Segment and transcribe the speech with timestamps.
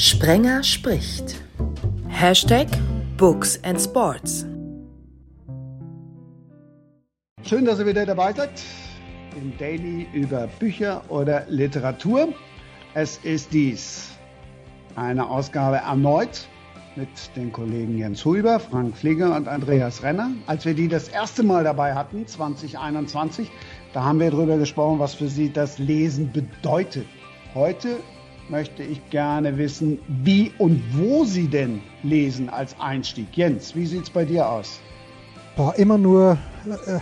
[0.00, 1.42] Sprenger spricht.
[2.06, 2.68] Hashtag
[3.16, 4.46] Books and Sports.
[7.42, 8.62] Schön, dass ihr wieder dabei seid
[9.34, 12.28] im Daily über Bücher oder Literatur.
[12.94, 14.10] Es ist dies
[14.94, 16.46] eine Ausgabe erneut
[16.94, 20.30] mit den Kollegen Jens Huber, Frank Flieger und Andreas Renner.
[20.46, 23.50] Als wir die das erste Mal dabei hatten, 2021,
[23.92, 27.06] da haben wir darüber gesprochen, was für sie das Lesen bedeutet.
[27.52, 27.96] Heute
[28.50, 33.28] möchte ich gerne wissen, wie und wo Sie denn lesen als Einstieg.
[33.36, 34.80] Jens, wie sieht es bei dir aus?
[35.56, 36.38] Boah, immer nur
[36.86, 36.98] äh,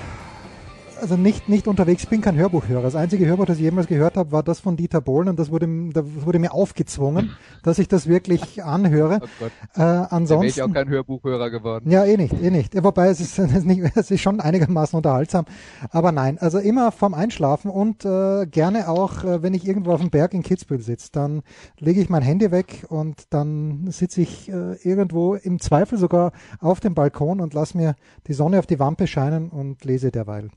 [1.01, 2.83] also nicht, nicht unterwegs bin, kein Hörbuchhörer.
[2.83, 5.51] Das einzige Hörbuch, das ich jemals gehört habe, war das von Dieter Bohlen und das
[5.51, 7.31] wurde, das wurde mir aufgezwungen,
[7.63, 9.21] dass ich das wirklich anhöre.
[9.23, 9.53] Oh Gott.
[9.75, 10.43] Äh, ansonsten.
[10.43, 11.91] wäre ich auch kein Hörbuchhörer geworden.
[11.91, 12.75] Ja, eh nicht, eh nicht.
[12.75, 15.45] Ja, wobei es ist, es ist, nicht, es ist schon einigermaßen unterhaltsam.
[15.91, 20.01] Aber nein, also immer vorm Einschlafen und äh, gerne auch, äh, wenn ich irgendwo auf
[20.01, 21.43] dem Berg in Kitzbühel sitze, dann
[21.79, 26.81] lege ich mein Handy weg und dann sitze ich äh, irgendwo im Zweifel sogar auf
[26.81, 30.51] dem Balkon und lass mir die Sonne auf die Wampe scheinen und lese derweil.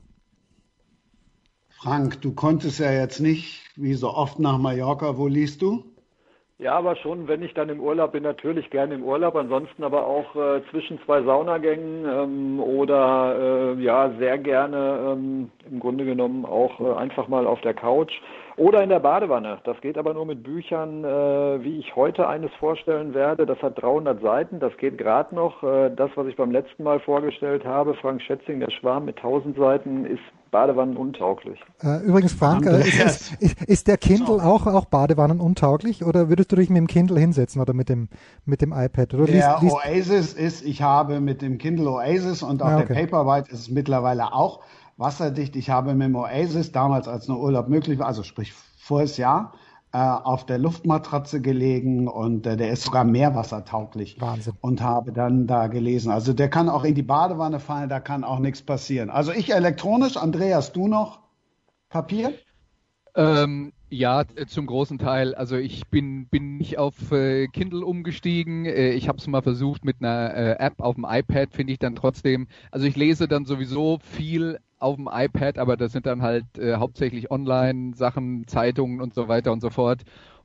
[1.82, 5.16] Frank, du konntest ja jetzt nicht, wie so oft nach Mallorca.
[5.16, 5.82] Wo liest du?
[6.58, 10.06] Ja, aber schon, wenn ich dann im Urlaub bin, natürlich gerne im Urlaub, ansonsten aber
[10.06, 16.44] auch äh, zwischen zwei Saunagängen ähm, oder äh, ja, sehr gerne ähm, im Grunde genommen
[16.44, 18.12] auch äh, einfach mal auf der Couch
[18.58, 19.60] oder in der Badewanne.
[19.64, 23.46] Das geht aber nur mit Büchern, äh, wie ich heute eines vorstellen werde.
[23.46, 25.62] Das hat 300 Seiten, das geht gerade noch.
[25.62, 29.56] Äh, das, was ich beim letzten Mal vorgestellt habe, Frank Schätzing, der Schwarm mit 1000
[29.56, 30.20] Seiten, ist
[30.50, 31.60] badewannenuntauglich.
[31.82, 36.56] Äh, übrigens, Frank, äh, ist, ist, ist, der Kindle auch, auch badewannenuntauglich oder würdest du
[36.56, 38.08] dich mit dem Kindle hinsetzen oder mit dem,
[38.44, 39.14] mit dem iPad?
[39.14, 42.78] Oder der liest, liest Oasis ist, ich habe mit dem Kindle Oasis und auch ah,
[42.78, 42.94] okay.
[42.94, 44.60] der Paperwhite ist es mittlerweile auch
[44.96, 45.56] wasserdicht.
[45.56, 49.52] Ich habe mit dem Oasis damals, als nur Urlaub möglich war, also sprich voriges Jahr,
[49.98, 54.20] auf der Luftmatratze gelegen und äh, der ist sogar meerwassertauglich.
[54.20, 54.54] Wahnsinn.
[54.60, 56.12] Und habe dann da gelesen.
[56.12, 59.10] Also der kann auch in die Badewanne fallen, da kann auch nichts passieren.
[59.10, 61.20] Also ich elektronisch, Andreas, du noch
[61.88, 62.34] Papier?
[63.16, 65.34] Ähm, ja, zum großen Teil.
[65.34, 68.64] Also ich bin, bin nicht auf äh, Kindle umgestiegen.
[68.64, 71.78] Äh, ich habe es mal versucht mit einer äh, App auf dem iPad, finde ich
[71.80, 72.46] dann trotzdem.
[72.70, 76.76] Also ich lese dann sowieso viel auf dem iPad, aber das sind dann halt äh,
[76.76, 80.02] hauptsächlich Online-Sachen, Zeitungen und so weiter und so fort.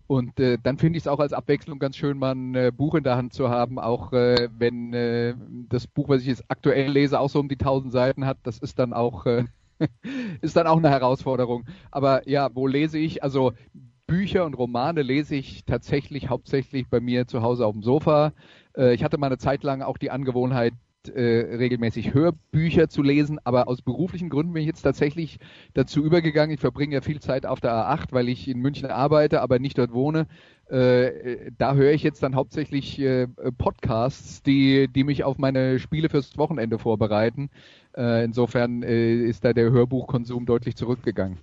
[0.07, 2.95] Und äh, dann finde ich es auch als Abwechslung ganz schön, mal ein äh, Buch
[2.95, 5.35] in der Hand zu haben, auch äh, wenn äh,
[5.69, 8.37] das Buch, was ich jetzt aktuell lese, auch so um die 1000 Seiten hat.
[8.43, 9.45] Das ist dann auch äh,
[10.41, 11.65] ist dann auch eine Herausforderung.
[11.91, 13.23] Aber ja, wo lese ich?
[13.23, 13.53] Also
[14.07, 18.33] Bücher und Romane lese ich tatsächlich hauptsächlich bei mir zu Hause auf dem Sofa.
[18.77, 20.73] Äh, ich hatte mal eine Zeit lang auch die Angewohnheit,
[21.09, 25.39] äh, regelmäßig Hörbücher zu lesen, aber aus beruflichen Gründen bin ich jetzt tatsächlich
[25.73, 26.53] dazu übergegangen.
[26.53, 29.77] Ich verbringe ja viel Zeit auf der A8, weil ich in München arbeite, aber nicht
[29.77, 30.27] dort wohne.
[30.67, 33.27] Äh, da höre ich jetzt dann hauptsächlich äh,
[33.57, 37.49] Podcasts, die, die mich auf meine Spiele fürs Wochenende vorbereiten.
[37.95, 41.37] Äh, insofern äh, ist da der Hörbuchkonsum deutlich zurückgegangen.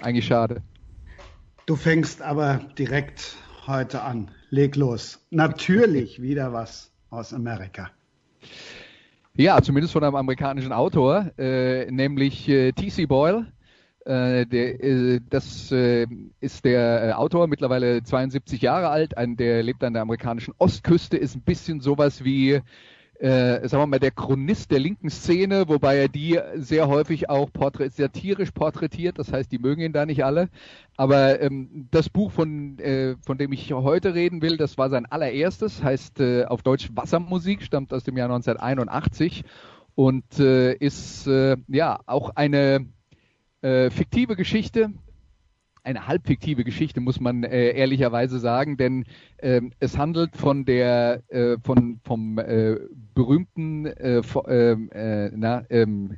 [0.00, 0.62] Eigentlich schade.
[1.66, 3.36] Du fängst aber direkt
[3.66, 4.30] heute an.
[4.50, 5.26] Leg los.
[5.30, 7.90] Natürlich wieder was aus Amerika.
[9.40, 13.06] Ja, zumindest von einem amerikanischen Autor, äh, nämlich äh, T.C.
[13.06, 13.46] Boyle.
[14.04, 16.08] Äh, der, äh, das äh,
[16.40, 21.36] ist der Autor, mittlerweile 72 Jahre alt, ein, der lebt an der amerikanischen Ostküste, ist
[21.36, 22.62] ein bisschen sowas wie
[23.18, 27.52] äh, sagen wir mal, der Chronist der linken Szene, wobei er die sehr häufig auch
[27.52, 30.48] porträt satirisch porträtiert, das heißt, die mögen ihn da nicht alle.
[30.96, 35.06] Aber ähm, das Buch, von, äh, von dem ich heute reden will, das war sein
[35.06, 39.44] allererstes, heißt äh, auf Deutsch Wassermusik, stammt aus dem Jahr 1981
[39.94, 42.86] und äh, ist äh, ja auch eine
[43.62, 44.90] äh, fiktive Geschichte,
[45.88, 49.04] eine halbfiktive Geschichte, muss man äh, ehrlicherweise sagen, denn
[49.40, 52.76] ähm, es handelt von der äh, von vom äh,
[53.14, 56.16] berühmten äh, ähm, äh, na, ähm,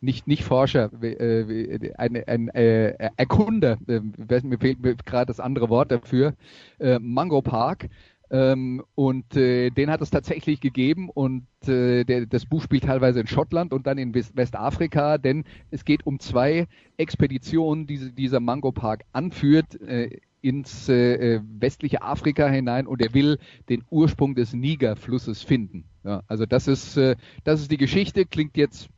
[0.00, 4.00] nicht, nicht Forscher, äh, ein, ein äh, Erkunder, äh,
[4.42, 6.34] mir fehlt gerade das andere Wort dafür,
[6.78, 7.88] äh, Mango Park,
[8.30, 13.20] ähm, und äh, den hat es tatsächlich gegeben und äh, der, das Buch spielt teilweise
[13.20, 18.40] in Schottland und dann in West Westafrika, denn es geht um zwei Expeditionen, die dieser
[18.40, 19.80] Mango Park anführt.
[19.80, 23.38] Äh, ins äh, westliche Afrika hinein und er will
[23.68, 25.86] den Ursprung des Niger-Flusses finden.
[26.04, 28.88] Ja, also das ist, äh, das ist die Geschichte, klingt jetzt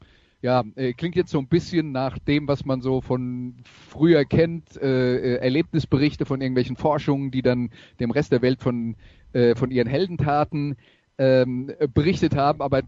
[0.41, 3.57] ja, äh, klingt jetzt so ein bisschen nach dem, was man so von
[3.89, 8.97] früher kennt, äh, Erlebnisberichte von irgendwelchen Forschungen, die dann dem Rest der Welt von
[9.33, 10.77] äh, von ihren Heldentaten
[11.19, 12.83] ähm, berichtet haben, aber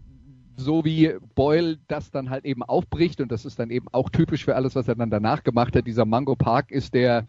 [0.55, 4.45] so wie Boyle das dann halt eben aufbricht und das ist dann eben auch typisch
[4.45, 5.87] für alles, was er dann danach gemacht hat.
[5.87, 7.27] Dieser Mango Park ist der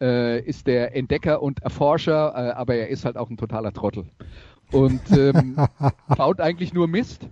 [0.00, 4.06] äh, ist der Entdecker und Erforscher, äh, aber er ist halt auch ein totaler Trottel.
[4.70, 5.56] Und ähm,
[6.16, 7.28] baut eigentlich nur Mist.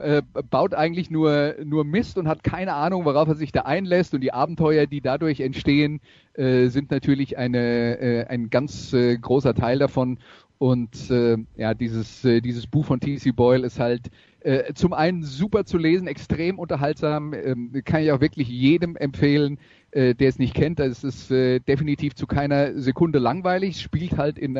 [0.00, 4.14] Äh, baut eigentlich nur, nur Mist und hat keine Ahnung, worauf er sich da einlässt.
[4.14, 6.00] Und die Abenteuer, die dadurch entstehen,
[6.34, 10.18] äh, sind natürlich eine, äh, ein ganz äh, großer Teil davon.
[10.58, 13.30] Und äh, ja, dieses, dieses Buch von T.C.
[13.32, 14.10] Boyle ist halt
[14.74, 19.58] zum einen super zu lesen, extrem unterhaltsam, ähm, kann ich auch wirklich jedem empfehlen,
[19.92, 20.80] der es nicht kennt.
[20.80, 24.56] Es ist definitiv zu keiner Sekunde langweilig, spielt halt in,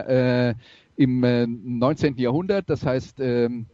[1.00, 2.18] im äh, 19.
[2.18, 3.64] Jahrhundert, das heißt, ähm,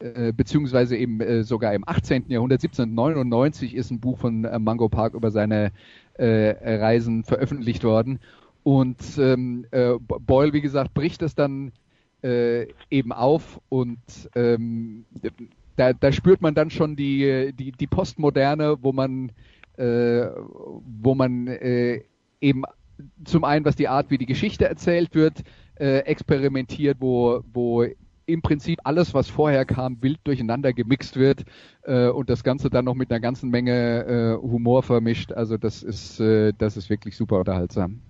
[0.00, 2.30] äh, beziehungsweise eben äh, sogar im 18.
[2.30, 5.72] Jahrhundert, 1799 ist ein Buch von äh, Mango Park über seine
[6.14, 8.18] äh, Reisen veröffentlicht worden.
[8.62, 11.72] Und ähm, äh, Boyle, wie gesagt, bricht es dann
[12.22, 13.96] eben auf und
[14.34, 15.06] ähm,
[15.76, 19.32] da, da, spürt man dann schon die, die, die Postmoderne, wo man,
[19.78, 22.62] wo man eben
[23.24, 25.44] zum einen, was die Art, wie die Geschichte erzählt wird,
[25.76, 27.86] experimentiert, wo, wo
[28.32, 31.44] im Prinzip alles, was vorher kam, wild durcheinander gemixt wird
[31.84, 35.32] äh, und das Ganze dann noch mit einer ganzen Menge äh, Humor vermischt.
[35.32, 38.00] Also das ist, äh, das ist wirklich super unterhaltsam.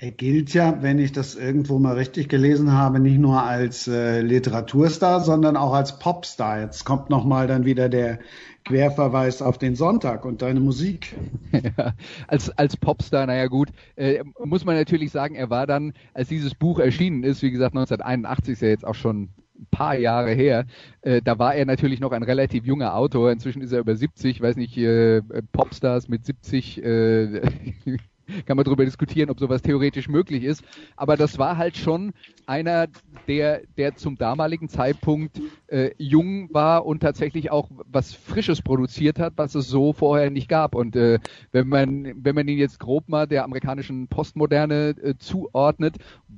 [0.00, 4.20] Er gilt ja, wenn ich das irgendwo mal richtig gelesen habe, nicht nur als äh,
[4.20, 6.60] Literaturstar, sondern auch als Popstar.
[6.60, 8.20] Jetzt kommt nochmal dann wieder der
[8.68, 11.16] Querverweis auf den Sonntag und deine Musik.
[11.50, 11.94] Ja,
[12.26, 16.54] als, als Popstar, naja gut, äh, muss man natürlich sagen, er war dann, als dieses
[16.54, 20.66] Buch erschienen ist, wie gesagt 1981 ist ja jetzt auch schon ein paar Jahre her,
[21.00, 23.32] äh, da war er natürlich noch ein relativ junger Autor.
[23.32, 25.22] Inzwischen ist er über 70, weiß nicht, äh,
[25.52, 27.40] Popstars mit 70, äh,
[28.46, 30.62] kann man darüber diskutieren, ob sowas theoretisch möglich ist.
[30.96, 32.12] Aber das war halt schon
[32.46, 32.86] einer,
[33.26, 39.34] der, der zum damaligen Zeitpunkt äh, jung war und tatsächlich auch was Frisches produziert hat,
[39.36, 40.74] was es so vorher nicht gab.
[40.74, 41.18] Und äh,
[41.52, 45.96] wenn man, wenn man ihn jetzt grob mal der amerikanischen Postmoderne äh, zuordnet,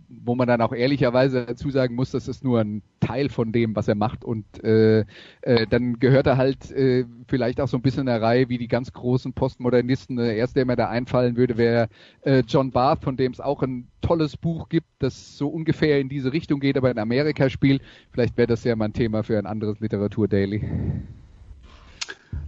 [0.09, 3.75] wo man dann auch ehrlicherweise dazu sagen muss, das ist nur ein Teil von dem,
[3.77, 4.25] was er macht.
[4.25, 5.05] Und äh,
[5.43, 8.59] äh, dann gehört er halt äh, vielleicht auch so ein bisschen in der Reihe wie
[8.59, 10.17] die ganz großen Postmodernisten.
[10.17, 11.80] Der erste, der mir da einfallen würde, wäre
[12.23, 16.09] äh, John Barth, von dem es auch ein tolles Buch gibt, das so ungefähr in
[16.09, 17.83] diese Richtung geht, aber in Amerika spielt.
[18.11, 20.63] Vielleicht wäre das ja mal ein Thema für ein anderes Literatur-Daily.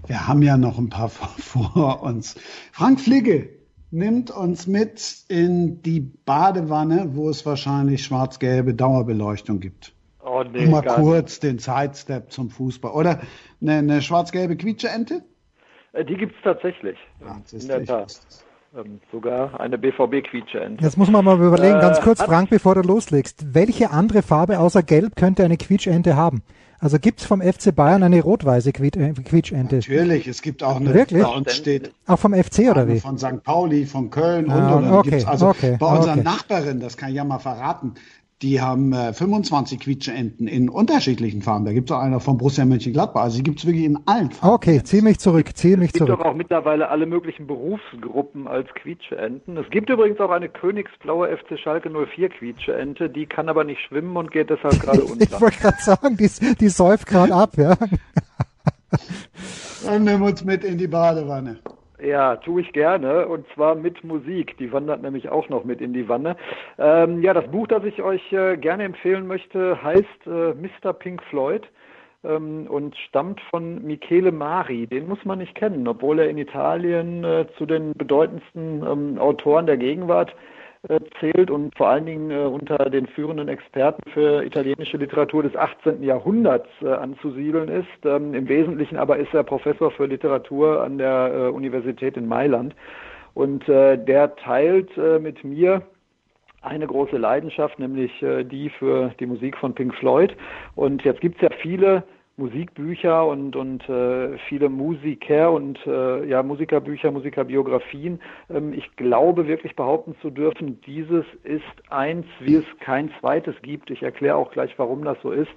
[0.06, 2.36] Wir haben ja noch ein paar vor uns.
[2.72, 3.48] Frank Fligge,
[3.92, 9.94] nimmt uns mit in die Badewanne, wo es wahrscheinlich schwarz-gelbe Dauerbeleuchtung gibt.
[10.24, 11.42] Oh, nee, mal kurz nicht.
[11.42, 12.92] den Sidestep zum Fußball.
[12.92, 13.20] Oder
[13.60, 15.22] eine, eine schwarz-gelbe Quietscheente?
[15.92, 16.96] Äh, die gibt es tatsächlich.
[17.20, 18.20] Ja, in der Tat.
[18.74, 20.82] Ähm, sogar eine BVB-Quietscheente.
[20.82, 23.54] Jetzt muss man mal überlegen, ganz äh, kurz, äh, Frank, bevor du loslegst.
[23.54, 26.42] Welche andere Farbe außer Gelb könnte eine Quietscheente haben?
[26.78, 29.76] Also gibt es vom FC Bayern eine rot-weiße äh, Quietschente?
[29.76, 31.22] Natürlich, es gibt auch eine, Wirklich?
[31.22, 31.92] bei uns steht.
[32.06, 32.98] Auch vom FC oder wie?
[32.98, 33.42] Von St.
[33.44, 36.22] Pauli, von Köln ah, und, und okay, also okay, bei unserer okay.
[36.22, 37.94] Nachbarin, das kann ich ja mal verraten,
[38.42, 41.64] die haben äh, 25 Quietscheenten in unterschiedlichen Farben.
[41.64, 43.22] Da gibt es auch einer von Borussia Mönchengladbach.
[43.22, 44.54] Also die gibt es wirklich in allen Farben.
[44.54, 46.08] Okay, zieh mich zurück, zieh mich zurück.
[46.08, 49.56] Es gibt doch auch mittlerweile alle möglichen Berufsgruppen als Quietscheenten.
[49.56, 54.16] Es gibt übrigens auch eine königsblaue FC Schalke 04 Quietscheente, die kann aber nicht schwimmen
[54.16, 55.22] und geht deshalb gerade unter.
[55.22, 57.76] ich wollte gerade sagen, die, die säuft gerade ab, ja.
[59.84, 61.58] Dann nehmen wir uns mit in die Badewanne.
[62.02, 64.56] Ja, tue ich gerne und zwar mit Musik.
[64.58, 66.36] Die wandert nämlich auch noch mit in die Wanne.
[66.78, 70.92] Ähm, ja, das Buch, das ich euch äh, gerne empfehlen möchte, heißt äh, Mr.
[70.94, 71.62] Pink Floyd
[72.24, 74.88] ähm, und stammt von Michele Mari.
[74.88, 79.66] Den muss man nicht kennen, obwohl er in Italien äh, zu den bedeutendsten ähm, Autoren
[79.66, 80.34] der Gegenwart
[81.20, 86.02] zählt und vor allen Dingen äh, unter den führenden Experten für italienische Literatur des 18.
[86.02, 88.04] Jahrhunderts äh, anzusiedeln ist.
[88.04, 92.74] Ähm, Im Wesentlichen aber ist er Professor für Literatur an der Universität in Mailand.
[93.34, 95.80] Und der teilt mit mir
[96.60, 100.36] eine große Leidenschaft, nämlich die für die Musik von Pink Floyd.
[100.74, 102.02] Und jetzt gibt es ja viele
[102.42, 108.20] Musikbücher und, und äh, viele Musiker und äh, ja, Musikerbücher, Musikerbiografien.
[108.50, 113.90] Ähm, ich glaube wirklich behaupten zu dürfen, dieses ist eins, wie es kein zweites gibt.
[113.90, 115.52] Ich erkläre auch gleich, warum das so ist.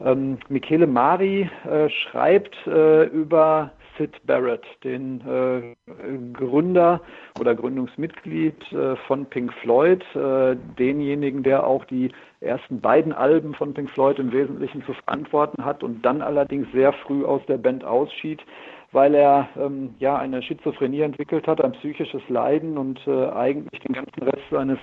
[0.00, 5.74] Ähm, Michele Mari äh, schreibt äh, über Sid Barrett, den äh,
[6.32, 7.02] Gründer
[7.38, 13.74] oder Gründungsmitglied äh, von Pink Floyd, äh, denjenigen, der auch die ersten beiden Alben von
[13.74, 17.84] Pink Floyd im Wesentlichen zu verantworten hat und dann allerdings sehr früh aus der Band
[17.84, 18.40] ausschied,
[18.92, 23.92] weil er ähm, ja eine Schizophrenie entwickelt hat, ein psychisches Leiden und äh, eigentlich den
[23.92, 24.78] ganzen Rest seines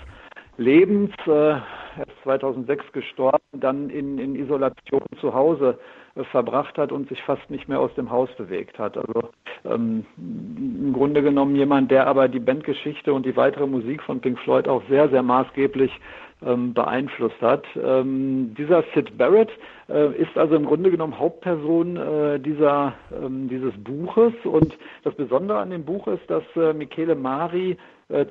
[0.57, 5.79] Lebens, äh, er ist 2006 gestorben, dann in, in Isolation zu Hause
[6.25, 8.97] verbracht hat und sich fast nicht mehr aus dem Haus bewegt hat.
[8.97, 9.29] Also
[9.65, 14.39] ähm, im Grunde genommen jemand, der aber die Bandgeschichte und die weitere Musik von Pink
[14.39, 15.91] Floyd auch sehr, sehr maßgeblich
[16.45, 17.65] ähm, beeinflusst hat.
[17.75, 19.50] Ähm, dieser Sid Barrett
[19.89, 25.59] äh, ist also im Grunde genommen Hauptperson äh, dieser, ähm, dieses Buches und das Besondere
[25.59, 27.77] an dem Buch ist, dass äh, Michele Mari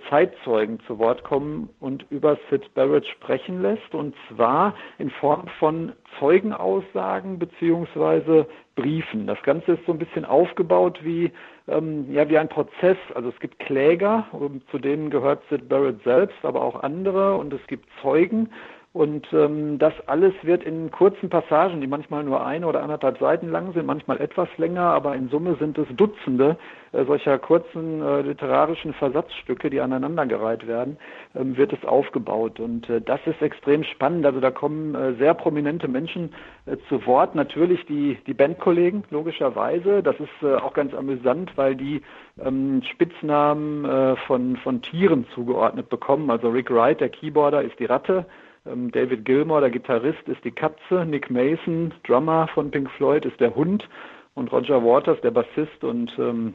[0.08, 5.92] Zeitzeugen zu Wort kommen und über Sid Barrett sprechen lässt, und zwar in Form von
[6.18, 9.26] Zeugenaussagen beziehungsweise Briefen.
[9.26, 11.30] Das Ganze ist so ein bisschen aufgebaut wie,
[11.68, 12.96] ähm, ja, wie ein Prozess.
[13.14, 14.26] Also es gibt Kläger,
[14.70, 18.48] zu denen gehört Sid Barrett selbst, aber auch andere, und es gibt Zeugen.
[18.96, 23.50] Und ähm, das alles wird in kurzen Passagen, die manchmal nur eine oder anderthalb Seiten
[23.50, 26.56] lang sind, manchmal etwas länger, aber in Summe sind es Dutzende
[26.92, 30.96] äh, solcher kurzen äh, literarischen Versatzstücke, die aneinandergereiht werden,
[31.34, 32.58] ähm, wird es aufgebaut.
[32.58, 34.24] Und äh, das ist extrem spannend.
[34.24, 36.32] Also da kommen äh, sehr prominente Menschen
[36.64, 37.34] äh, zu Wort.
[37.34, 40.02] Natürlich die, die Bandkollegen, logischerweise.
[40.02, 42.00] Das ist äh, auch ganz amüsant, weil die
[42.42, 46.30] ähm, Spitznamen äh, von, von Tieren zugeordnet bekommen.
[46.30, 48.24] Also Rick Wright, der Keyboarder, ist die Ratte.
[48.70, 51.04] Ähm, David Gilmour, der Gitarrist, ist die Katze.
[51.06, 53.88] Nick Mason, Drummer von Pink Floyd, ist der Hund.
[54.34, 56.54] Und Roger Waters, der Bassist und ähm,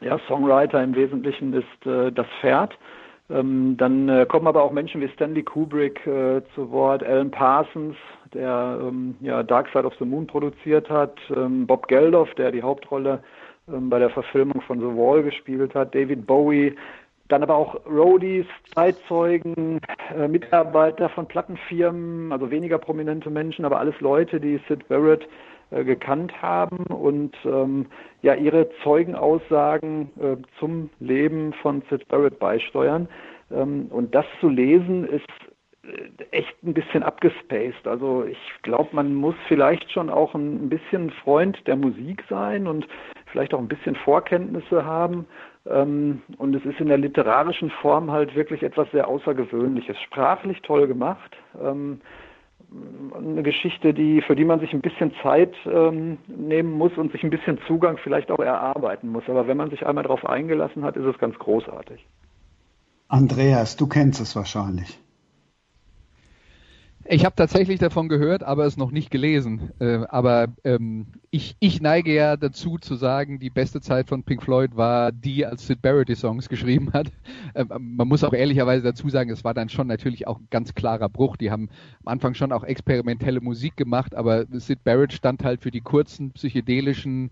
[0.00, 2.76] ja, Songwriter im Wesentlichen, ist äh, das Pferd.
[3.30, 7.96] Ähm, dann äh, kommen aber auch Menschen wie Stanley Kubrick äh, zu Wort, Alan Parsons,
[8.32, 12.62] der ähm, ja, Dark Side of the Moon produziert hat, ähm, Bob Geldof, der die
[12.62, 13.22] Hauptrolle
[13.68, 16.74] ähm, bei der Verfilmung von The Wall gespielt hat, David Bowie,
[17.28, 19.80] dann aber auch Roadies, Zeitzeugen,
[20.16, 25.28] äh, Mitarbeiter von Plattenfirmen, also weniger prominente Menschen, aber alles Leute, die Sid Barrett
[25.70, 27.86] äh, gekannt haben und ähm,
[28.22, 33.08] ja ihre Zeugenaussagen äh, zum Leben von Sid Barrett beisteuern.
[33.50, 35.26] Ähm, und das zu lesen ist
[35.82, 37.86] äh, echt ein bisschen abgespaced.
[37.86, 42.86] Also ich glaube, man muss vielleicht schon auch ein bisschen Freund der Musik sein und
[43.26, 45.26] vielleicht auch ein bisschen Vorkenntnisse haben,
[45.68, 50.00] und es ist in der literarischen Form halt wirklich etwas sehr Außergewöhnliches.
[50.00, 51.36] Sprachlich toll gemacht.
[51.62, 52.00] Ähm,
[53.14, 57.22] eine Geschichte, die, für die man sich ein bisschen Zeit ähm, nehmen muss und sich
[57.22, 59.24] ein bisschen Zugang vielleicht auch erarbeiten muss.
[59.28, 62.06] Aber wenn man sich einmal darauf eingelassen hat, ist es ganz großartig.
[63.08, 64.98] Andreas, du kennst es wahrscheinlich.
[67.10, 69.72] Ich habe tatsächlich davon gehört, aber es noch nicht gelesen.
[69.80, 74.42] Äh, aber ähm, ich, ich neige ja dazu zu sagen, die beste Zeit von Pink
[74.42, 77.10] Floyd war die, als Sid Barrett die Songs geschrieben hat.
[77.54, 80.74] Ähm, man muss auch ehrlicherweise dazu sagen, es war dann schon natürlich auch ein ganz
[80.74, 81.38] klarer Bruch.
[81.38, 81.70] Die haben
[82.04, 86.32] am Anfang schon auch experimentelle Musik gemacht, aber Sid Barrett stand halt für die kurzen
[86.32, 87.30] psychedelischen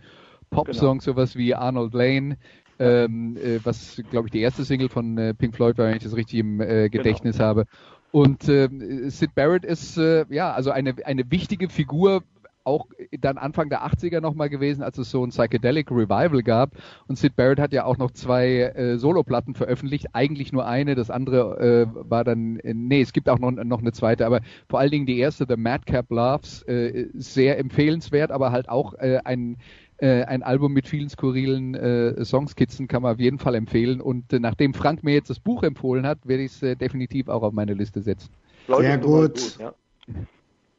[0.49, 1.17] Pop-Songs, genau.
[1.17, 2.39] sowas wie Arnold Lane,
[2.79, 6.03] ähm, äh, was glaube ich die erste Single von äh, Pink Floyd war, wenn ich
[6.03, 7.49] das richtig im äh, Gedächtnis genau.
[7.49, 7.67] habe.
[8.11, 8.69] Und äh,
[9.11, 12.23] Sid Barrett ist äh, ja also eine, eine wichtige Figur,
[12.67, 12.87] auch
[13.21, 16.73] dann Anfang der 80er nochmal gewesen, als es so ein Psychedelic Revival gab.
[17.07, 21.11] Und Sid Barrett hat ja auch noch zwei äh, Soloplatten veröffentlicht, eigentlich nur eine, das
[21.11, 24.81] andere äh, war dann, äh, nee, es gibt auch noch, noch eine zweite, aber vor
[24.81, 29.59] allen Dingen die erste, The Madcap Loves, äh, sehr empfehlenswert, aber halt auch äh, ein
[29.99, 34.01] äh, ein Album mit vielen skurrilen äh, Songskizzen kann man auf jeden Fall empfehlen.
[34.01, 37.29] Und äh, nachdem Frank mir jetzt das Buch empfohlen hat, werde ich es äh, definitiv
[37.29, 38.31] auch auf meine Liste setzen.
[38.67, 39.35] Sehr gut.
[39.35, 39.75] gut ja.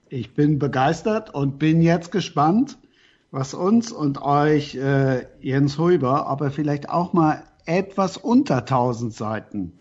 [0.09, 2.77] Ich bin begeistert und bin jetzt gespannt,
[3.31, 9.73] was uns und euch äh, Jens Huber, aber vielleicht auch mal etwas unter 1000 Seiten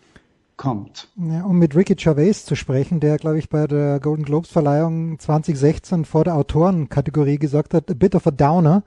[0.57, 1.07] kommt.
[1.15, 5.17] Ja, um mit Ricky Gervais zu sprechen, der, glaube ich, bei der Golden Globes Verleihung
[5.19, 8.83] 2016 vor der Autorenkategorie gesagt hat, a bit of a downer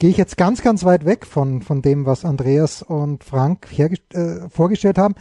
[0.00, 4.48] gehe ich jetzt ganz, ganz weit weg von, von dem, was Andreas und Frank äh,
[4.48, 5.14] vorgestellt haben.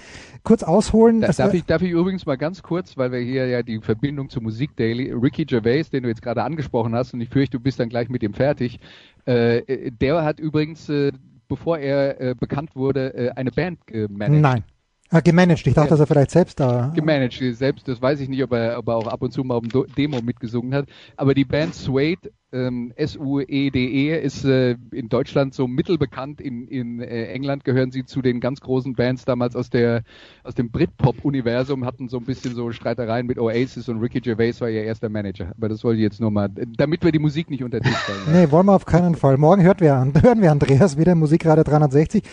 [0.43, 1.19] Kurz ausholen.
[1.19, 4.29] Da, darf, ich, darf ich übrigens mal ganz kurz, weil wir hier ja die Verbindung
[4.29, 7.63] zur Musik Daily, Ricky Gervais, den du jetzt gerade angesprochen hast, und ich fürchte, du
[7.63, 8.79] bist dann gleich mit ihm fertig,
[9.25, 11.11] äh, der hat übrigens, äh,
[11.49, 14.41] bevor er äh, bekannt wurde, äh, eine Band gemanagt.
[14.41, 14.63] Nein.
[15.11, 15.65] Ah, gemanagt.
[15.65, 16.93] Ich dachte, dass er vielleicht selbst da.
[16.95, 17.87] Gemanagt, selbst.
[17.87, 19.85] Das weiß ich nicht, ob er, ob er auch ab und zu mal auf dem
[19.97, 20.87] Demo mitgesungen hat.
[21.17, 26.41] Aber die Band Suede ähm, S-U-E-D-E -E ist äh, in Deutschland so mittelbekannt.
[26.41, 30.03] In, in äh, England gehören sie zu den ganz großen Bands damals aus der
[30.43, 34.69] aus dem Britpop-Universum, hatten so ein bisschen so Streitereien mit Oasis und Ricky Gervais war
[34.69, 35.51] ihr erster Manager.
[35.57, 38.19] Aber das wollte ich jetzt nur mal, damit wir die Musik nicht unter Tisch stellen.
[38.31, 39.37] nee, wollen wir auf keinen Fall.
[39.37, 42.23] Morgen hört wir, hören wir Andreas wieder Musikradio 360.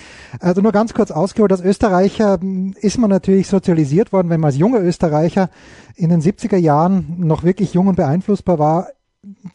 [0.41, 4.49] Also nur ganz kurz ausgeholt, als Österreicher hm, ist man natürlich sozialisiert worden, wenn man
[4.49, 5.51] als junger Österreicher
[5.95, 8.89] in den 70er Jahren noch wirklich jung und beeinflussbar war,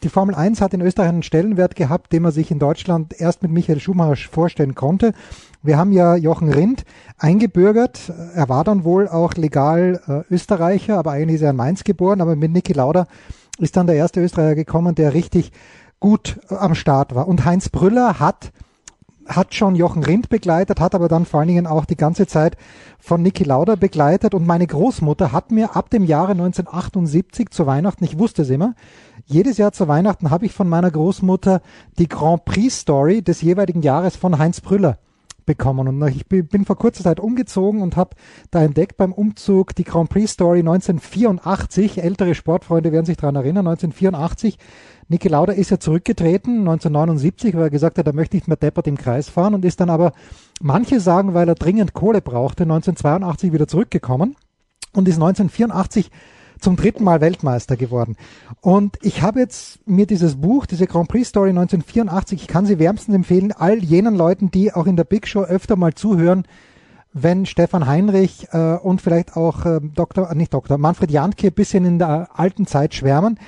[0.02, 3.42] die Formel 1 hat in Österreich einen Stellenwert gehabt, den man sich in Deutschland erst
[3.42, 5.12] mit Michael Schumacher vorstellen konnte.
[5.62, 6.84] Wir haben ja Jochen Rindt
[7.18, 8.12] eingebürgert.
[8.34, 12.20] Er war dann wohl auch legal äh, Österreicher, aber eigentlich ist er in Mainz geboren.
[12.20, 13.06] Aber mit Niki Lauda
[13.58, 15.52] ist dann der erste Österreicher gekommen, der richtig
[16.00, 17.28] gut am Start war.
[17.28, 18.52] Und Heinz Brüller hat
[19.26, 22.56] hat schon Jochen Rindt begleitet, hat aber dann vor allen Dingen auch die ganze Zeit
[22.98, 28.04] von Niki Lauda begleitet und meine Großmutter hat mir ab dem Jahre 1978 zu Weihnachten,
[28.04, 28.74] ich wusste es immer,
[29.26, 31.62] jedes Jahr zu Weihnachten habe ich von meiner Großmutter
[31.98, 34.98] die Grand Prix Story des jeweiligen Jahres von Heinz Brüller
[35.44, 35.88] bekommen.
[35.88, 38.16] Und ich bin vor kurzer Zeit umgezogen und habe
[38.50, 42.02] da entdeckt beim Umzug die Grand Prix Story 1984.
[42.02, 43.66] Ältere Sportfreunde werden sich daran erinnern.
[43.66, 44.58] 1984.
[45.12, 48.86] Niki Lauda ist ja zurückgetreten 1979, weil er gesagt hat, er möchte nicht mehr deppert
[48.86, 50.12] im Kreis fahren und ist dann aber,
[50.60, 54.36] manche sagen, weil er dringend Kohle brauchte, 1982 wieder zurückgekommen
[54.94, 56.10] und ist 1984
[56.60, 58.16] zum dritten Mal Weltmeister geworden.
[58.62, 62.78] Und ich habe jetzt mir dieses Buch, diese Grand Prix Story 1984, ich kann sie
[62.78, 66.44] wärmstens empfehlen, all jenen Leuten, die auch in der Big Show öfter mal zuhören,
[67.12, 71.84] wenn Stefan Heinrich äh, und vielleicht auch äh, Dr., äh, nicht Dr., Manfred Jantke bisschen
[71.84, 73.38] in der alten Zeit schwärmen.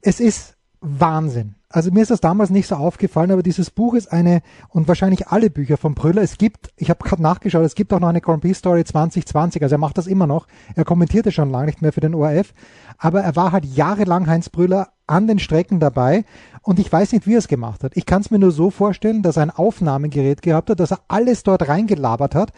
[0.00, 1.54] Es ist Wahnsinn.
[1.68, 5.28] Also mir ist das damals nicht so aufgefallen, aber dieses Buch ist eine, und wahrscheinlich
[5.28, 8.20] alle Bücher von Brüller, es gibt, ich habe gerade nachgeschaut, es gibt auch noch eine
[8.20, 11.82] Grand Prix Story 2020, also er macht das immer noch, er kommentierte schon lange nicht
[11.82, 12.54] mehr für den ORF,
[12.98, 16.24] aber er war halt jahrelang Heinz Brüller an den Strecken dabei.
[16.62, 17.96] Und ich weiß nicht, wie er es gemacht hat.
[17.96, 21.00] Ich kann es mir nur so vorstellen, dass er ein Aufnahmegerät gehabt hat, dass er
[21.08, 22.52] alles dort reingelabert hat,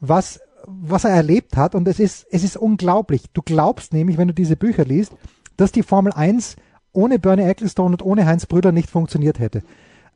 [0.00, 1.74] was was er erlebt hat.
[1.74, 3.24] Und es ist es ist unglaublich.
[3.32, 5.12] Du glaubst nämlich, wenn du diese Bücher liest,
[5.56, 6.56] dass die Formel 1
[6.92, 9.62] ohne Bernie Ecclestone und ohne Heinz Brüder nicht funktioniert hätte.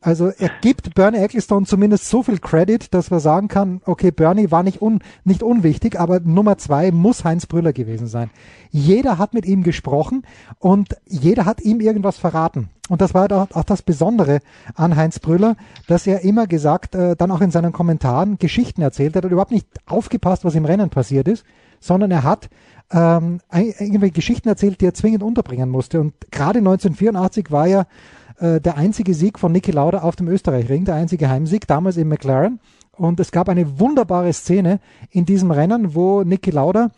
[0.01, 4.51] Also er gibt Bernie Ecclestone zumindest so viel Credit, dass man sagen kann, okay, Bernie
[4.51, 8.31] war nicht, un, nicht unwichtig, aber Nummer zwei muss Heinz Brüller gewesen sein.
[8.71, 10.23] Jeder hat mit ihm gesprochen
[10.59, 12.69] und jeder hat ihm irgendwas verraten.
[12.89, 14.41] Und das war auch, auch das Besondere
[14.75, 15.57] an Heinz Brüller,
[15.89, 19.25] dass er immer gesagt, äh, dann auch in seinen Kommentaren Geschichten erzählt hat.
[19.25, 21.45] Er hat überhaupt nicht aufgepasst, was im Rennen passiert ist,
[21.81, 22.49] sondern er hat
[22.91, 26.01] ähm, irgendwelche Geschichten erzählt, die er zwingend unterbringen musste.
[26.01, 27.87] Und gerade 1984 war ja
[28.39, 32.09] äh, der einzige Sieg von Niki Lauda auf dem Österreichring, der einzige Heimsieg, damals im
[32.09, 32.61] McLaren.
[32.93, 36.91] Und es gab eine wunderbare Szene in diesem Rennen, wo Niki Lauda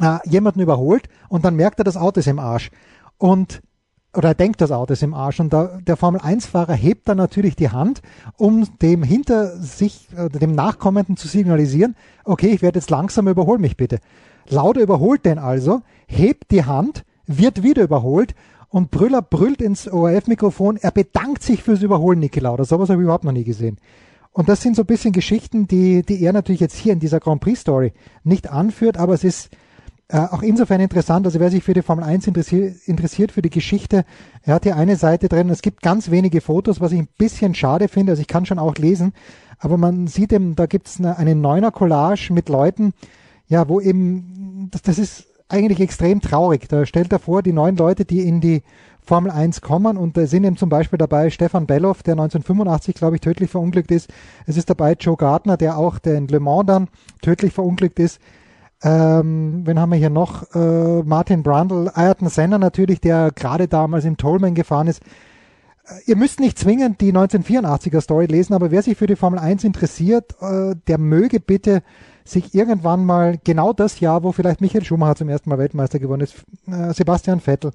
[0.00, 2.70] äh, jemanden überholt und dann merkt er, das Auto ist im Arsch.
[3.18, 3.60] Und
[4.16, 5.38] oder er denkt, das Auto ist im Arsch.
[5.38, 8.00] Und da, der Formel-1-Fahrer hebt dann natürlich die Hand,
[8.36, 13.58] um dem hinter sich, oder dem Nachkommenden zu signalisieren, okay, ich werde jetzt langsam, überhol
[13.58, 13.98] mich bitte.
[14.50, 18.34] Lauda überholt den also, hebt die Hand, wird wieder überholt
[18.68, 22.64] und Brüller brüllt ins ORF-Mikrofon, er bedankt sich fürs Überholen, Niki Lauda.
[22.64, 23.78] Sowas habe ich überhaupt noch nie gesehen.
[24.32, 27.18] Und das sind so ein bisschen Geschichten, die, die er natürlich jetzt hier in dieser
[27.18, 27.92] Grand Prix-Story
[28.24, 29.50] nicht anführt, aber es ist
[30.08, 33.50] äh, auch insofern interessant, also wer sich für die Formel 1 interessiert, interessiert, für die
[33.50, 34.04] Geschichte,
[34.42, 37.54] er hat hier eine Seite drin, es gibt ganz wenige Fotos, was ich ein bisschen
[37.54, 39.12] schade finde, also ich kann schon auch lesen,
[39.58, 42.94] aber man sieht eben, da gibt es eine, eine Neuner-Collage mit Leuten,
[43.48, 44.37] ja, wo eben,
[44.70, 46.68] das, das ist eigentlich extrem traurig.
[46.68, 48.62] Da stellt er vor, die neun Leute, die in die
[49.00, 53.16] Formel 1 kommen und da sind eben zum Beispiel dabei Stefan Belloff, der 1985, glaube
[53.16, 54.10] ich, tödlich verunglückt ist.
[54.46, 56.88] Es ist dabei Joe Gardner, der auch, der in Le Mans dann
[57.22, 58.20] tödlich verunglückt ist.
[58.82, 60.54] Ähm, wen haben wir hier noch?
[60.54, 65.00] Äh, Martin Brundle, Ayrton Senna natürlich, der gerade damals im Tolman gefahren ist.
[66.06, 69.64] Ihr müsst nicht zwingend die 1984er Story lesen, aber wer sich für die Formel 1
[69.64, 71.82] interessiert, äh, der möge bitte
[72.24, 76.20] sich irgendwann mal genau das Jahr, wo vielleicht Michael Schumacher zum ersten Mal Weltmeister geworden
[76.20, 76.34] ist,
[76.66, 77.72] äh, Sebastian Vettel,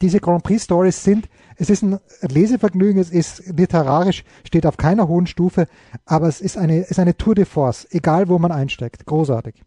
[0.00, 5.08] diese Grand Prix Stories sind, es ist ein Lesevergnügen, es ist literarisch, steht auf keiner
[5.08, 5.66] hohen Stufe,
[6.04, 9.06] aber es ist eine, ist eine Tour de Force, egal wo man einsteckt.
[9.06, 9.62] Großartig.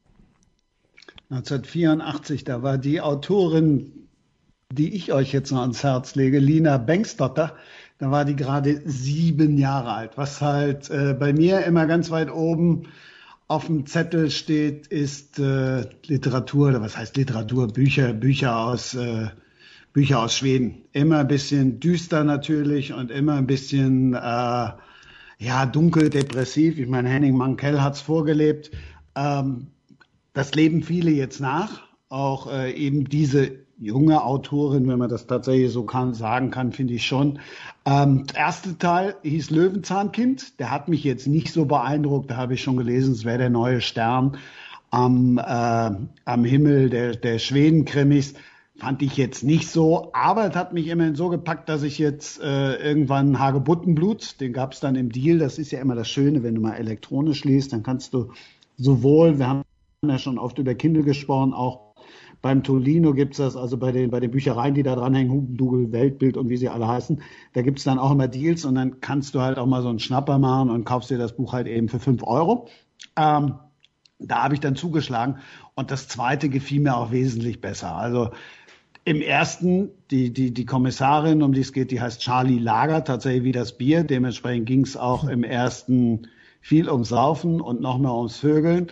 [1.30, 4.07] 1984, da war die Autorin,
[4.72, 7.56] die ich euch jetzt noch ans Herz lege, Lina Bengstotter,
[8.00, 12.32] da war die gerade sieben Jahre alt, was halt äh, bei mir immer ganz weit
[12.32, 12.84] oben
[13.48, 19.28] auf dem Zettel steht, ist äh, Literatur, oder was heißt Literatur, Bücher, Bücher aus, äh,
[19.94, 20.84] Bücher aus Schweden.
[20.92, 24.18] Immer ein bisschen düster natürlich und immer ein bisschen äh,
[25.40, 26.78] ja, dunkel, depressiv.
[26.78, 28.72] Ich meine, Henning Mankell hat's vorgelebt.
[29.16, 29.68] Ähm,
[30.34, 31.84] das leben viele jetzt nach.
[32.10, 36.94] Auch äh, eben diese junge Autorin, wenn man das tatsächlich so kann, sagen kann, finde
[36.94, 37.40] ich schon.
[37.86, 40.60] Ähm, der erste Teil hieß Löwenzahnkind.
[40.60, 42.32] Der hat mich jetzt nicht so beeindruckt.
[42.32, 44.38] Da habe ich schon gelesen, es wäre der neue Stern
[44.90, 45.92] am, äh,
[46.26, 48.34] am Himmel der, der Schweden-Krimis.
[48.80, 52.40] Fand ich jetzt nicht so, aber es hat mich immerhin so gepackt, dass ich jetzt
[52.40, 55.40] äh, irgendwann Hagebuttenblut, den gab es dann im Deal.
[55.40, 58.32] Das ist ja immer das Schöne, wenn du mal elektronisch liest, dann kannst du
[58.78, 59.64] sowohl, wir haben
[60.06, 61.87] ja schon oft über Kindle gesprochen, auch
[62.42, 66.38] beim Tolino gibt's das, also bei den, bei den Büchereien, die da dranhängen, Hubendugel, Weltbild
[66.38, 67.22] und wie sie alle heißen,
[67.54, 70.00] da gibt's dann auch immer Deals und dann kannst du halt auch mal so einen
[70.00, 72.68] Schnapper machen und kaufst dir das Buch halt eben für fünf Euro.
[73.16, 73.56] Ähm,
[74.20, 75.38] da habe ich dann zugeschlagen
[75.76, 77.96] und das zweite gefiel mir auch wesentlich besser.
[77.96, 78.32] Also
[79.06, 83.44] Im ersten, die, die, die Kommissarin, um die es geht, die heißt Charlie Lager, tatsächlich
[83.44, 84.04] wie das Bier.
[84.04, 86.28] Dementsprechend ging es auch im ersten
[86.60, 88.88] viel ums Saufen und noch mehr ums Vögeln.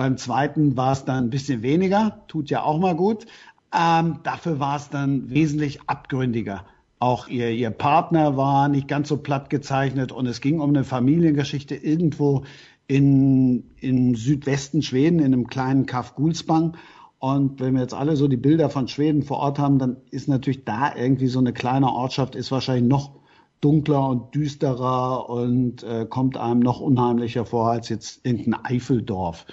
[0.00, 3.26] Beim zweiten war es dann ein bisschen weniger, tut ja auch mal gut.
[3.70, 6.64] Ähm, dafür war es dann wesentlich abgründiger.
[7.00, 10.84] Auch ihr, ihr Partner war nicht ganz so platt gezeichnet und es ging um eine
[10.84, 12.44] Familiengeschichte irgendwo
[12.86, 16.78] in, in Südwesten Schweden, in einem kleinen Kaff Gulsbang.
[17.18, 20.28] Und wenn wir jetzt alle so die Bilder von Schweden vor Ort haben, dann ist
[20.28, 23.20] natürlich da irgendwie so eine kleine Ortschaft, ist wahrscheinlich noch
[23.60, 29.44] dunkler und düsterer und äh, kommt einem noch unheimlicher vor als jetzt irgendein Eifeldorf.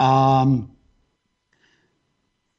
[0.00, 0.70] Ähm,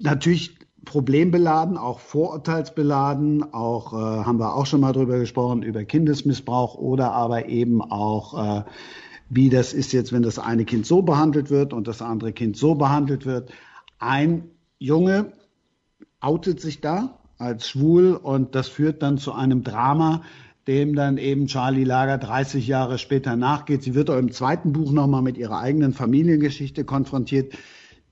[0.02, 6.76] natürlich problembeladen, auch vorurteilsbeladen, auch äh, haben wir auch schon mal drüber gesprochen, über Kindesmissbrauch
[6.76, 8.64] oder aber eben auch, äh,
[9.30, 12.58] wie das ist jetzt, wenn das eine Kind so behandelt wird und das andere Kind
[12.58, 13.52] so behandelt wird.
[14.00, 14.50] Ein
[14.80, 15.34] Junge
[16.22, 20.24] outet sich da als schwul und das führt dann zu einem Drama,
[20.68, 23.84] dem dann eben Charlie Lager 30 Jahre später nachgeht.
[23.84, 27.54] Sie wird auch im zweiten Buch nochmal mit ihrer eigenen Familiengeschichte konfrontiert.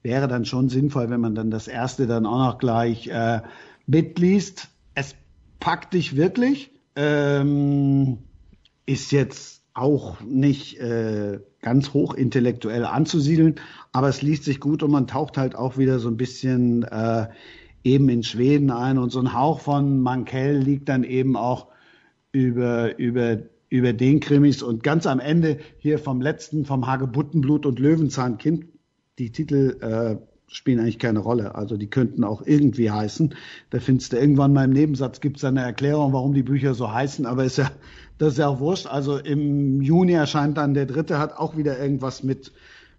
[0.01, 3.41] Wäre dann schon sinnvoll, wenn man dann das erste dann auch noch gleich äh,
[3.85, 4.69] mitliest.
[4.95, 5.15] Es
[5.59, 6.71] packt dich wirklich.
[6.95, 8.19] Ähm,
[8.85, 13.55] ist jetzt auch nicht äh, ganz hoch intellektuell anzusiedeln,
[13.91, 17.27] aber es liest sich gut und man taucht halt auch wieder so ein bisschen äh,
[17.83, 21.67] eben in Schweden ein und so ein Hauch von Mankell liegt dann eben auch
[22.31, 27.79] über, über, über den Krimis und ganz am Ende hier vom letzten, vom Hagebuttenblut und
[27.79, 28.65] Löwenzahnkind,
[29.19, 31.55] die Titel äh, spielen eigentlich keine Rolle.
[31.55, 33.35] Also die könnten auch irgendwie heißen.
[33.69, 36.91] Da findest du irgendwann mal im Nebensatz gibt es eine Erklärung, warum die Bücher so
[36.91, 37.71] heißen, aber ist ja,
[38.17, 38.87] das ist ja auch wurscht.
[38.87, 42.53] Also im Juni erscheint dann der dritte, hat auch wieder irgendwas mit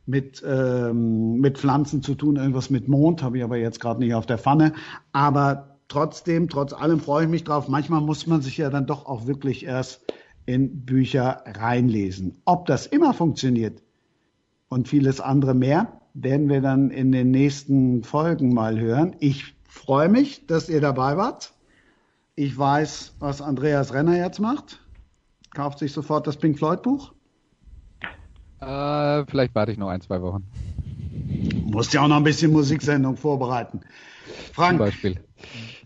[0.09, 4.15] mit, ähm, mit Pflanzen zu tun, irgendwas mit Mond, habe ich aber jetzt gerade nicht
[4.15, 4.73] auf der Pfanne.
[5.13, 7.69] Aber trotzdem, trotz allem freue ich mich drauf.
[7.69, 10.13] Manchmal muss man sich ja dann doch auch wirklich erst
[10.47, 12.41] in Bücher reinlesen.
[12.45, 13.83] Ob das immer funktioniert
[14.69, 19.17] und vieles andere mehr, werden wir dann in den nächsten Folgen mal hören.
[19.21, 21.53] Ich freue mich, dass ihr dabei wart.
[22.35, 24.81] Ich weiß, was Andreas Renner jetzt macht.
[25.55, 27.13] Kauft sich sofort das Pink Floyd Buch.
[28.61, 30.45] Äh, vielleicht warte ich noch ein, zwei Wochen.
[31.65, 33.81] Musst ja auch noch ein bisschen Musiksendung vorbereiten.
[34.53, 34.81] Frank,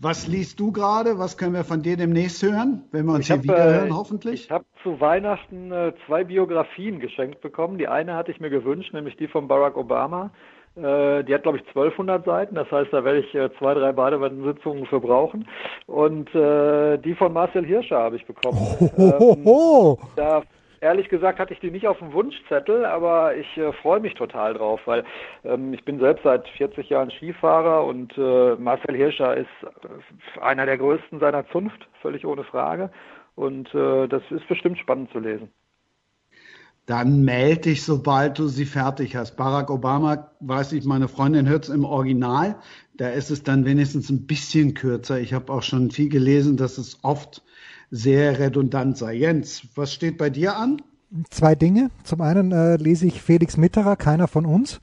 [0.01, 1.19] was liest du gerade?
[1.19, 3.89] Was können wir von dir demnächst hören, wenn wir uns ich hier hab, wieder hören,
[3.89, 4.45] äh, hoffentlich?
[4.45, 7.77] Ich habe zu Weihnachten äh, zwei Biografien geschenkt bekommen.
[7.77, 10.31] Die eine hatte ich mir gewünscht, nämlich die von Barack Obama.
[10.75, 12.55] Äh, die hat, glaube ich, 1200 Seiten.
[12.55, 15.47] Das heißt, da werde ich äh, zwei, drei Badewannensitzungen für brauchen.
[15.85, 18.57] Und äh, die von Marcel Hirscher habe ich bekommen.
[18.97, 20.43] Oh, ähm, da
[20.83, 24.53] Ehrlich gesagt hatte ich die nicht auf dem Wunschzettel, aber ich äh, freue mich total
[24.53, 25.05] drauf, weil
[25.45, 30.65] ähm, ich bin selbst seit 40 Jahren Skifahrer und äh, Marcel Hirscher ist äh, einer
[30.65, 32.91] der größten seiner Zunft, völlig ohne Frage.
[33.35, 35.47] Und äh, das ist bestimmt spannend zu lesen.
[36.85, 39.37] Dann melde dich, sobald du sie fertig hast.
[39.37, 42.57] Barack Obama, weiß ich, meine Freundin hört es im Original.
[42.95, 45.17] Da ist es dann wenigstens ein bisschen kürzer.
[45.17, 47.41] Ich habe auch schon viel gelesen, dass es oft
[47.93, 49.13] sehr redundant sei.
[49.13, 50.81] Jens, was steht bei dir an?
[51.29, 51.91] Zwei Dinge.
[52.03, 54.81] Zum einen äh, lese ich Felix Mitterer, keiner von uns.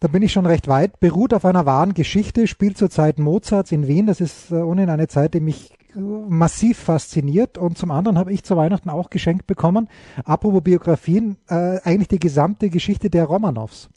[0.00, 0.98] Da bin ich schon recht weit.
[0.98, 4.06] Beruht auf einer wahren Geschichte, spielt zur Zeit Mozarts in Wien.
[4.06, 7.58] Das ist äh, ohnehin eine Zeit, die mich äh, massiv fasziniert.
[7.58, 9.88] Und zum anderen habe ich zu Weihnachten auch geschenkt bekommen,
[10.24, 13.88] apropos Biografien, äh, eigentlich die gesamte Geschichte der Romanows.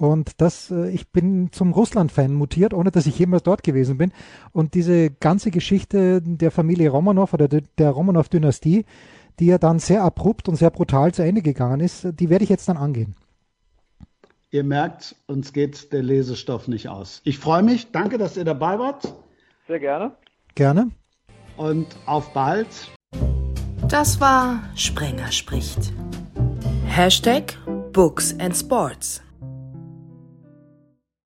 [0.00, 4.12] Und das, äh, ich bin zum Russland-Fan mutiert, ohne dass ich jemals dort gewesen bin.
[4.50, 8.86] Und diese ganze Geschichte der Familie Romanov oder der Romanov-Dynastie,
[9.38, 12.48] die ja dann sehr abrupt und sehr brutal zu Ende gegangen ist, die werde ich
[12.48, 13.14] jetzt dann angehen.
[14.50, 17.20] Ihr merkt, uns geht der Lesestoff nicht aus.
[17.24, 17.92] Ich freue mich.
[17.92, 19.14] Danke, dass ihr dabei wart.
[19.68, 20.12] Sehr gerne.
[20.54, 20.90] Gerne.
[21.58, 22.68] Und auf bald.
[23.86, 25.92] Das war Sprenger spricht.
[26.86, 27.58] Hashtag
[27.92, 29.20] Books and Sports.